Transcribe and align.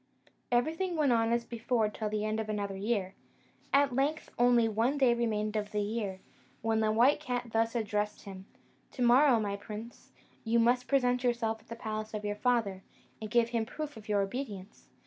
Everything 0.51 0.95
went 0.95 1.11
on 1.11 1.31
as 1.31 1.45
before 1.45 1.87
till 1.87 2.09
the 2.09 2.25
end 2.25 2.39
of 2.39 2.49
another 2.49 2.75
year. 2.75 3.13
At 3.71 3.93
length 3.93 4.31
only 4.39 4.67
one 4.67 4.97
day 4.97 5.13
remained 5.13 5.55
of 5.55 5.71
the 5.71 5.81
year, 5.83 6.21
when 6.63 6.79
the 6.79 6.91
white 6.91 7.19
cat 7.19 7.51
thus 7.51 7.75
addressed 7.75 8.23
him: 8.23 8.47
"To 8.93 9.03
morrow, 9.03 9.39
my 9.39 9.55
prince, 9.57 10.11
you 10.43 10.57
must 10.57 10.87
present 10.87 11.23
yourself 11.23 11.59
at 11.61 11.67
the 11.67 11.75
palace 11.75 12.15
of 12.15 12.25
your 12.25 12.35
father, 12.35 12.81
and 13.21 13.29
give 13.29 13.49
him 13.49 13.61
a 13.61 13.65
proof 13.67 13.95
of 13.95 14.09
your 14.09 14.21
obedience. 14.23 14.89